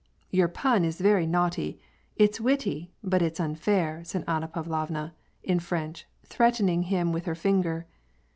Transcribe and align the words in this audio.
"Your 0.31 0.47
pun 0.47 0.83
is 0.83 0.99
very 0.99 1.27
naughty! 1.27 1.79
it's 2.15 2.41
witty, 2.41 2.89
but 3.03 3.21
it's 3.21 3.39
unfair," 3.39 4.03
said 4.03 4.23
Anna 4.27 4.47
Pavlovna, 4.47 5.13
in 5.43 5.59
French, 5.59 6.07
threatening 6.23 6.81
him 6.81 7.11
with 7.11 7.25
her 7.25 7.35
finger. 7.35 7.85